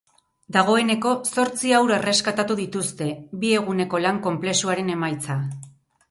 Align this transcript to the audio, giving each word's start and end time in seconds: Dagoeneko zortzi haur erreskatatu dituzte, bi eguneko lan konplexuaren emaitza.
Dagoeneko 0.55 1.09
zortzi 1.33 1.73
haur 1.79 1.91
erreskatatu 1.97 2.55
dituzte, 2.59 3.09
bi 3.43 3.51
eguneko 3.59 4.01
lan 4.05 4.17
konplexuaren 4.29 4.89
emaitza. 4.95 5.37